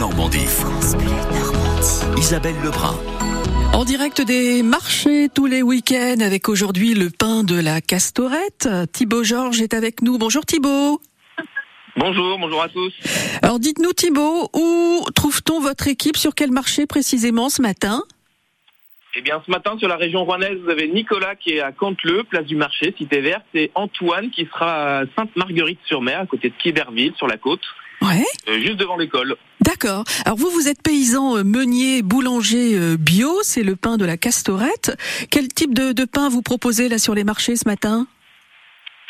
Normandie. 0.00 0.46
Isabelle 2.16 2.54
Lebrun. 2.64 2.94
En 3.74 3.84
direct 3.84 4.22
des 4.22 4.62
marchés 4.62 5.28
tous 5.34 5.44
les 5.44 5.60
week-ends 5.60 6.20
avec 6.20 6.48
aujourd'hui 6.48 6.94
le 6.94 7.10
pain 7.10 7.44
de 7.44 7.60
la 7.60 7.82
Castorette. 7.82 8.66
Thibaut 8.92 9.24
Georges 9.24 9.60
est 9.60 9.74
avec 9.74 10.00
nous. 10.00 10.16
Bonjour 10.16 10.46
Thibaut. 10.46 11.02
Bonjour, 11.98 12.38
bonjour 12.38 12.62
à 12.62 12.70
tous. 12.70 12.94
Alors 13.42 13.58
dites-nous 13.60 13.92
Thibaut, 13.92 14.48
où 14.54 15.04
trouve-t-on 15.14 15.60
votre 15.60 15.86
équipe? 15.86 16.16
Sur 16.16 16.34
quel 16.34 16.50
marché 16.50 16.86
précisément 16.86 17.50
ce 17.50 17.60
matin? 17.60 18.02
Eh 19.16 19.20
bien, 19.20 19.42
ce 19.44 19.50
matin, 19.50 19.76
sur 19.78 19.86
la 19.88 19.96
région 19.96 20.24
rouennaise, 20.24 20.56
vous 20.64 20.70
avez 20.70 20.88
Nicolas 20.88 21.34
qui 21.36 21.50
est 21.56 21.60
à 21.60 21.72
Canteleu, 21.72 22.24
place 22.24 22.46
du 22.46 22.56
marché, 22.56 22.94
cité 22.96 23.20
verte, 23.20 23.44
et 23.52 23.70
Antoine 23.74 24.30
qui 24.30 24.46
sera 24.46 25.00
à 25.00 25.02
Sainte-Marguerite-sur-Mer, 25.14 26.20
à 26.20 26.26
côté 26.26 26.48
de 26.48 26.54
Quiberville, 26.62 27.12
sur 27.18 27.26
la 27.26 27.36
côte, 27.36 27.60
Ouais. 28.00 28.24
euh, 28.48 28.58
juste 28.60 28.76
devant 28.76 28.96
l'école. 28.96 29.36
D'accord. 29.60 30.04
Alors 30.24 30.38
vous, 30.38 30.50
vous 30.50 30.68
êtes 30.68 30.82
paysan 30.82 31.36
euh, 31.36 31.44
meunier, 31.44 32.02
boulanger 32.02 32.78
euh, 32.78 32.96
bio, 32.96 33.30
c'est 33.42 33.62
le 33.62 33.76
pain 33.76 33.96
de 33.96 34.04
la 34.04 34.16
Castorette. 34.16 34.96
Quel 35.30 35.48
type 35.48 35.74
de, 35.74 35.92
de 35.92 36.04
pain 36.04 36.28
vous 36.28 36.42
proposez 36.42 36.88
là 36.88 36.98
sur 36.98 37.14
les 37.14 37.24
marchés 37.24 37.56
ce 37.56 37.68
matin? 37.68 38.06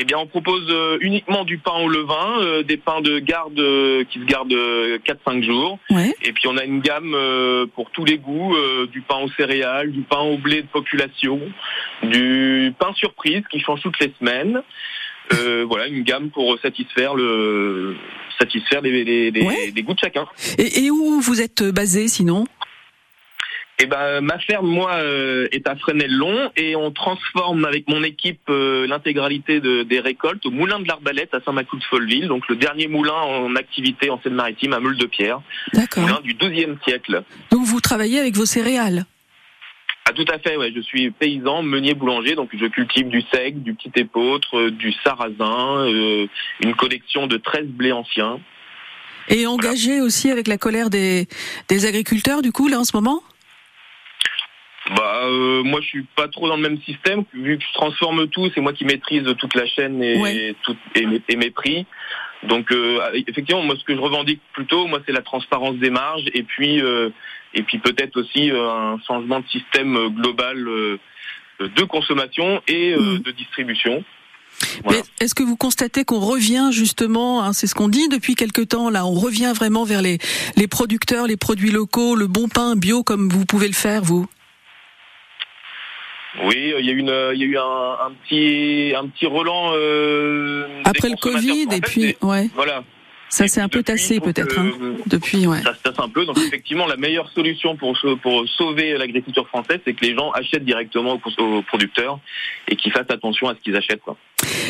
Eh 0.00 0.04
bien, 0.04 0.16
on 0.16 0.28
propose 0.28 0.64
euh, 0.70 0.96
uniquement 1.00 1.44
du 1.44 1.58
pain 1.58 1.74
au 1.80 1.88
levain, 1.88 2.40
euh, 2.40 2.62
des 2.62 2.76
pains 2.76 3.00
de 3.00 3.18
garde 3.18 3.58
euh, 3.58 4.04
qui 4.04 4.20
se 4.20 4.24
gardent 4.24 4.52
euh, 4.52 4.98
4-5 5.04 5.42
jours. 5.42 5.80
Ouais. 5.90 6.14
Et 6.22 6.32
puis, 6.32 6.46
on 6.46 6.56
a 6.56 6.62
une 6.62 6.80
gamme 6.80 7.14
euh, 7.14 7.66
pour 7.66 7.90
tous 7.90 8.04
les 8.04 8.16
goûts, 8.16 8.54
du 8.92 9.00
pain 9.00 9.16
aux 9.16 9.30
céréales, 9.30 9.90
du 9.90 10.02
pain 10.02 10.20
au 10.20 10.38
blé 10.38 10.62
de 10.62 10.68
population, 10.68 11.40
du 12.04 12.72
pain 12.78 12.92
surprise 12.94 13.42
qui 13.50 13.58
change 13.58 13.80
toutes 13.82 13.98
les 13.98 14.12
semaines. 14.20 14.62
Euh, 15.34 15.64
voilà, 15.68 15.86
une 15.88 16.02
gamme 16.04 16.30
pour 16.30 16.58
satisfaire 16.60 17.14
le 17.14 17.94
satisfaire 18.38 18.80
les, 18.82 19.04
les- 19.04 19.30
les- 19.30 19.42
Ouais. 19.42 19.72
les 19.74 19.82
goûts 19.82 19.94
de 19.94 19.98
chacun. 19.98 20.26
Et, 20.58 20.84
et 20.84 20.90
où 20.90 21.20
vous 21.20 21.40
êtes 21.40 21.62
basé 21.64 22.08
sinon? 22.08 22.46
Eh 23.80 23.86
ben, 23.86 24.20
ma 24.22 24.38
ferme, 24.40 24.66
moi, 24.66 24.92
euh, 24.94 25.46
est 25.52 25.68
à 25.68 25.76
Fresnel-Long 25.76 26.50
et 26.56 26.74
on 26.74 26.90
transforme 26.90 27.64
avec 27.64 27.88
mon 27.88 28.02
équipe 28.02 28.40
euh, 28.48 28.88
l'intégralité 28.88 29.60
de- 29.60 29.84
des 29.84 30.00
récoltes 30.00 30.44
au 30.46 30.50
moulin 30.50 30.80
de 30.80 30.88
l'Arbalète 30.88 31.32
à 31.32 31.40
Saint-Maclou 31.44 31.78
de 31.78 31.84
Folleville, 31.84 32.26
donc 32.26 32.48
le 32.48 32.56
dernier 32.56 32.88
moulin 32.88 33.12
en 33.14 33.54
activité 33.54 34.10
en 34.10 34.20
Seine-Maritime 34.20 34.72
à 34.72 34.80
Meule-de-Pierre, 34.80 35.40
D'accord. 35.74 36.02
moulin 36.02 36.20
du 36.24 36.34
XIIe 36.34 36.74
siècle. 36.84 37.22
Donc 37.52 37.66
vous 37.66 37.80
travaillez 37.80 38.18
avec 38.18 38.34
vos 38.34 38.46
céréales? 38.46 39.04
Ah, 40.08 40.12
tout 40.14 40.24
à 40.32 40.38
fait, 40.38 40.56
ouais. 40.56 40.72
Je 40.74 40.80
suis 40.80 41.10
paysan, 41.10 41.62
meunier 41.62 41.92
boulanger, 41.92 42.34
donc 42.34 42.48
je 42.58 42.64
cultive 42.66 43.08
du 43.08 43.20
sec, 43.30 43.62
du 43.62 43.74
petit 43.74 43.92
épeautre, 43.96 44.56
euh, 44.56 44.70
du 44.70 44.90
sarrasin, 45.04 45.86
euh, 45.86 46.26
une 46.62 46.74
collection 46.74 47.26
de 47.26 47.36
13 47.36 47.66
blés 47.66 47.92
anciens. 47.92 48.40
Et 49.28 49.46
engagé 49.46 50.00
aussi 50.00 50.30
avec 50.30 50.48
la 50.48 50.56
colère 50.56 50.88
des, 50.88 51.26
des 51.68 51.84
agriculteurs 51.84 52.40
du 52.40 52.50
coup 52.52 52.68
là 52.68 52.78
en 52.78 52.84
ce 52.84 52.96
moment? 52.96 53.22
Bah, 54.96 55.20
euh, 55.24 55.62
moi, 55.64 55.82
je 55.82 55.86
suis 55.88 56.06
pas 56.16 56.28
trop 56.28 56.48
dans 56.48 56.56
le 56.56 56.62
même 56.62 56.80
système. 56.80 57.24
Vu 57.34 57.58
que 57.58 57.64
je 57.64 57.72
transforme 57.74 58.26
tout, 58.28 58.50
c'est 58.54 58.62
moi 58.62 58.72
qui 58.72 58.86
maîtrise 58.86 59.24
toute 59.38 59.54
la 59.54 59.66
chaîne 59.66 60.02
et, 60.02 60.18
Ouais. 60.18 60.54
tout- 60.62 60.76
et, 60.94 61.04
mes, 61.04 61.20
et 61.28 61.36
mes 61.36 61.50
prix. 61.50 61.84
Donc, 62.44 62.72
euh, 62.72 62.98
effectivement, 63.26 63.62
moi, 63.62 63.74
ce 63.78 63.84
que 63.84 63.94
je 63.94 64.00
revendique 64.00 64.40
plutôt, 64.54 64.86
moi, 64.86 65.00
c'est 65.04 65.12
la 65.12 65.20
transparence 65.20 65.76
des 65.76 65.90
marges 65.90 66.24
et 66.32 66.42
puis, 66.42 66.80
euh, 66.80 67.10
et 67.54 67.62
puis 67.62 67.78
peut-être 67.78 68.16
aussi 68.18 68.50
euh, 68.50 68.70
un 68.70 68.98
changement 69.06 69.40
de 69.40 69.48
système 69.48 69.96
euh, 69.96 70.08
global 70.08 70.56
euh, 70.68 70.98
de 71.60 71.82
consommation 71.84 72.62
et 72.68 72.94
Mm. 72.96 73.18
de 73.18 73.30
distribution. 73.32 74.04
Voilà. 74.84 75.00
Est-ce 75.20 75.34
que 75.34 75.42
vous 75.42 75.56
constatez 75.56 76.04
qu'on 76.04 76.20
revient 76.20 76.70
justement, 76.72 77.42
hein, 77.44 77.52
c'est 77.52 77.66
ce 77.66 77.74
qu'on 77.74 77.88
dit 77.88 78.08
depuis 78.08 78.34
quelque 78.34 78.62
temps 78.62 78.90
là, 78.90 79.06
on 79.06 79.14
revient 79.14 79.52
vraiment 79.54 79.84
vers 79.84 80.02
les, 80.02 80.18
les 80.56 80.66
producteurs, 80.66 81.26
les 81.26 81.36
produits 81.36 81.70
locaux, 81.70 82.16
le 82.16 82.26
bon 82.26 82.48
pain 82.48 82.74
bio 82.76 83.02
comme 83.02 83.28
vous 83.28 83.44
pouvez 83.44 83.66
le 83.68 83.74
faire 83.74 84.02
vous? 84.02 84.26
Oui, 86.44 86.72
il 86.78 86.86
y 86.86 86.90
a 86.90 86.92
eu 86.92 86.98
une, 86.98 87.30
il 87.34 87.40
y 87.40 87.44
a 87.44 87.46
eu 87.46 87.56
un, 87.58 88.06
un 88.06 88.12
petit, 88.22 88.94
un 88.96 89.08
petit 89.08 89.26
relan 89.26 89.72
euh, 89.74 90.66
Après 90.84 91.08
le. 91.08 91.16
Covid 91.16 91.66
En 91.68 91.70
et 91.72 91.80
puis 91.80 92.16
ouais, 92.22 92.48
voilà. 92.54 92.84
Ça 93.28 93.46
s'est 93.46 93.60
un 93.60 93.68
peu 93.68 93.82
tassé 93.82 94.20
peut-être 94.20 94.58
hein, 94.58 94.70
euh, 94.80 94.94
depuis 95.06 95.46
ouais. 95.46 95.62
Ça 95.62 95.74
se 95.74 95.82
tasse 95.82 95.98
un 95.98 96.08
peu. 96.08 96.24
Donc 96.24 96.38
effectivement, 96.38 96.86
la 96.86 96.96
meilleure 96.96 97.30
solution 97.30 97.76
pour, 97.76 97.98
pour 98.22 98.48
sauver 98.48 98.96
l'agriculture 98.96 99.46
française, 99.48 99.80
c'est 99.84 99.94
que 99.94 100.04
les 100.04 100.14
gens 100.14 100.30
achètent 100.30 100.64
directement 100.64 101.20
aux, 101.38 101.62
producteurs 101.62 102.20
et 102.68 102.76
qu'ils 102.76 102.92
fassent 102.92 103.10
attention 103.10 103.48
à 103.48 103.54
ce 103.54 103.60
qu'ils 103.60 103.76
achètent. 103.76 104.00
Quoi. 104.00 104.16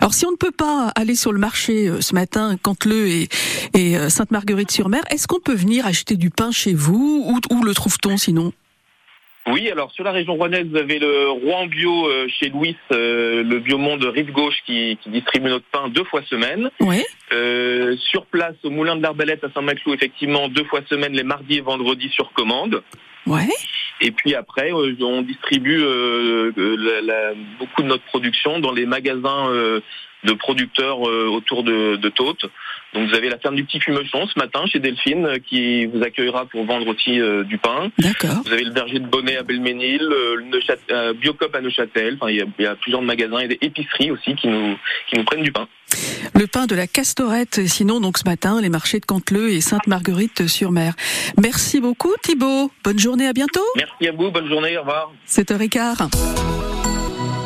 Alors 0.00 0.14
si 0.14 0.24
on 0.26 0.30
ne 0.30 0.36
peut 0.36 0.52
pas 0.52 0.92
aller 0.94 1.14
sur 1.14 1.32
le 1.32 1.38
marché 1.38 1.88
euh, 1.88 2.00
ce 2.00 2.14
matin, 2.14 2.56
Canteleu 2.62 3.08
et, 3.08 3.28
et 3.74 3.96
euh, 3.96 4.08
Sainte-Marguerite-sur-Mer, 4.08 5.02
est-ce 5.10 5.26
qu'on 5.26 5.40
peut 5.40 5.54
venir 5.54 5.86
acheter 5.86 6.16
du 6.16 6.30
pain 6.30 6.50
chez 6.52 6.74
vous? 6.74 7.24
Où, 7.26 7.54
où 7.54 7.64
le 7.64 7.74
trouve-t-on 7.74 8.16
sinon? 8.16 8.52
Oui, 9.46 9.68
alors 9.70 9.92
sur 9.92 10.04
la 10.04 10.12
région 10.12 10.34
rouennaise, 10.34 10.66
vous 10.70 10.76
avez 10.78 10.98
le 10.98 11.28
Rouen 11.30 11.66
Bio 11.66 12.08
euh, 12.08 12.26
chez 12.28 12.48
Louis, 12.48 12.76
euh, 12.92 13.42
le 13.42 13.58
Biomonde 13.58 14.02
Rive 14.04 14.32
Gauche 14.32 14.56
qui, 14.64 14.98
qui 15.02 15.10
distribue 15.10 15.50
notre 15.50 15.66
pain 15.66 15.88
deux 15.88 16.04
fois 16.04 16.22
semaine. 16.22 16.70
Ouais. 16.80 17.04
Euh, 17.32 17.94
sur 18.10 18.24
place, 18.26 18.54
au 18.62 18.70
Moulin 18.70 18.96
de 18.96 19.02
l'Arbalète 19.02 19.44
à 19.44 19.50
Saint-Maclou, 19.52 19.92
effectivement, 19.92 20.48
deux 20.48 20.64
fois 20.64 20.80
semaine, 20.88 21.12
les 21.12 21.24
mardis 21.24 21.58
et 21.58 21.60
vendredis 21.60 22.08
sur 22.08 22.32
commande. 22.32 22.82
Ouais. 23.26 23.48
Et 24.00 24.12
puis 24.12 24.34
après, 24.34 24.72
on 24.72 25.22
distribue 25.22 25.78
la- 26.56 27.00
la- 27.02 27.34
beaucoup 27.58 27.82
de 27.82 27.88
notre 27.88 28.04
production 28.04 28.58
dans 28.60 28.72
les 28.72 28.86
magasins 28.86 29.50
de 30.24 30.32
producteurs 30.32 31.08
euh, 31.08 31.28
autour 31.28 31.62
de, 31.62 31.96
de 31.96 32.08
Tôtes. 32.08 32.46
Donc 32.94 33.08
vous 33.08 33.14
avez 33.14 33.28
la 33.28 33.38
ferme 33.38 33.56
du 33.56 33.64
Petit 33.64 33.80
Fumechon 33.80 34.26
ce 34.26 34.38
matin 34.38 34.64
chez 34.66 34.78
Delphine 34.78 35.26
euh, 35.26 35.38
qui 35.38 35.86
vous 35.86 36.02
accueillera 36.02 36.46
pour 36.46 36.64
vendre 36.64 36.86
aussi 36.88 37.20
euh, 37.20 37.44
du 37.44 37.58
pain. 37.58 37.90
D'accord. 37.98 38.42
Vous 38.44 38.52
avez 38.52 38.64
le 38.64 38.70
berger 38.70 38.98
de 38.98 39.06
Bonnet 39.06 39.36
à 39.36 39.42
Belménil, 39.42 40.02
euh, 40.02 40.36
le 40.36 40.60
euh, 40.90 41.12
Biocop 41.14 41.54
à 41.54 41.60
Neuchâtel. 41.60 42.16
Enfin, 42.20 42.30
il 42.30 42.36
y, 42.36 42.42
a, 42.42 42.46
il 42.58 42.64
y 42.64 42.66
a 42.66 42.74
plusieurs 42.76 43.02
magasins 43.02 43.38
et 43.38 43.48
des 43.48 43.58
épiceries 43.60 44.10
aussi 44.10 44.34
qui 44.34 44.48
nous, 44.48 44.76
qui 45.08 45.16
nous 45.18 45.24
prennent 45.24 45.42
du 45.42 45.52
pain. 45.52 45.68
Le 46.34 46.46
pain 46.46 46.66
de 46.66 46.74
la 46.74 46.86
Castorette, 46.86 47.58
et 47.58 47.68
sinon 47.68 48.00
donc 48.00 48.18
ce 48.18 48.24
matin, 48.24 48.60
les 48.60 48.68
marchés 48.68 48.98
de 48.98 49.06
Canteleu 49.06 49.50
et 49.50 49.60
Sainte-Marguerite-sur-Mer. 49.60 50.94
Merci 51.40 51.80
beaucoup 51.80 52.12
Thibaut. 52.22 52.70
Bonne 52.82 52.98
journée, 52.98 53.26
à 53.26 53.32
bientôt. 53.32 53.64
Merci 53.76 54.08
à 54.08 54.12
vous, 54.12 54.30
bonne 54.30 54.48
journée, 54.48 54.76
au 54.76 54.80
revoir. 54.80 55.12
7h15. 55.28 56.53